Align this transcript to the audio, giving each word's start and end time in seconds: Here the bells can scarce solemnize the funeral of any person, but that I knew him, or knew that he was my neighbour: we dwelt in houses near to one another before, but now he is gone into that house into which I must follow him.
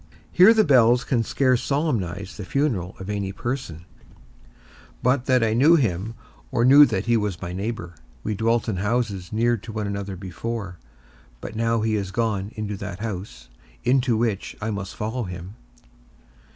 Here 0.31 0.51
the 0.51 0.63
bells 0.63 1.03
can 1.03 1.21
scarce 1.21 1.61
solemnize 1.61 2.35
the 2.35 2.43
funeral 2.43 2.95
of 2.99 3.07
any 3.07 3.31
person, 3.31 3.85
but 5.03 5.25
that 5.27 5.43
I 5.43 5.53
knew 5.53 5.75
him, 5.75 6.15
or 6.51 6.65
knew 6.65 6.87
that 6.87 7.05
he 7.05 7.15
was 7.15 7.39
my 7.39 7.53
neighbour: 7.53 7.93
we 8.23 8.33
dwelt 8.33 8.67
in 8.67 8.77
houses 8.77 9.31
near 9.31 9.57
to 9.57 9.71
one 9.71 9.85
another 9.85 10.15
before, 10.15 10.79
but 11.39 11.55
now 11.55 11.81
he 11.81 11.95
is 11.95 12.09
gone 12.09 12.51
into 12.55 12.75
that 12.77 12.97
house 13.01 13.47
into 13.83 14.17
which 14.17 14.55
I 14.59 14.71
must 14.71 14.95
follow 14.95 15.25
him. 15.25 15.53